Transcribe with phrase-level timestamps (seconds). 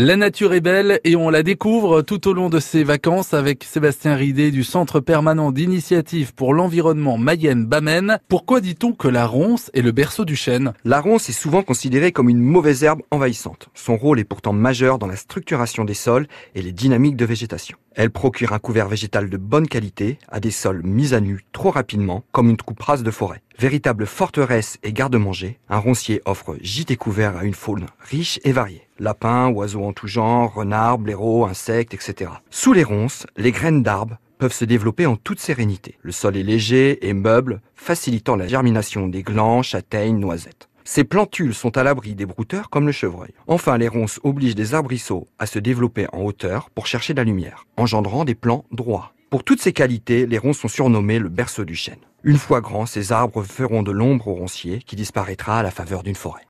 [0.00, 3.64] La nature est belle et on la découvre tout au long de ses vacances avec
[3.64, 8.20] Sébastien Ridé du Centre permanent d'initiative pour l'environnement Mayenne-Bamène.
[8.28, 10.72] Pourquoi dit-on que la ronce est le berceau du chêne?
[10.84, 13.70] La ronce est souvent considérée comme une mauvaise herbe envahissante.
[13.74, 17.76] Son rôle est pourtant majeur dans la structuration des sols et les dynamiques de végétation.
[17.96, 21.72] Elle procure un couvert végétal de bonne qualité à des sols mis à nu trop
[21.72, 23.42] rapidement, comme une coupe rase de forêt.
[23.58, 28.52] Véritable forteresse et garde-manger, un roncier offre gîte et couvert à une faune riche et
[28.52, 28.86] variée.
[29.00, 32.30] Lapins, oiseaux en tout genre, renards, blaireaux, insectes, etc.
[32.50, 35.98] Sous les ronces, les graines d'arbres peuvent se développer en toute sérénité.
[36.02, 40.68] Le sol est léger et meuble, facilitant la germination des glands, châtaignes, noisettes.
[40.84, 43.32] Ces plantules sont à l'abri des brouteurs comme le chevreuil.
[43.48, 47.24] Enfin, les ronces obligent des arbrisseaux à se développer en hauteur pour chercher de la
[47.24, 49.12] lumière, engendrant des plants droits.
[49.30, 51.98] Pour toutes ces qualités, les ronces sont surnommés le berceau du chêne.
[52.24, 56.02] Une fois grands, ces arbres feront de l'ombre au roncier qui disparaîtra à la faveur
[56.02, 56.46] d'une forêt.